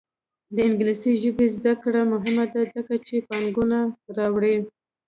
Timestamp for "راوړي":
4.17-4.55